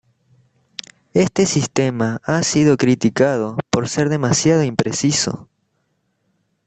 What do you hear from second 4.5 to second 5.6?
impreciso.